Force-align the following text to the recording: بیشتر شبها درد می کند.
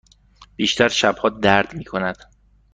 بیشتر 0.55 0.87
شبها 0.89 1.29
درد 1.29 1.73
می 1.73 1.83
کند. 1.83 2.17